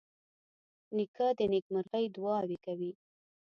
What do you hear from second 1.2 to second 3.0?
د نیکمرغۍ دعاوې کوي.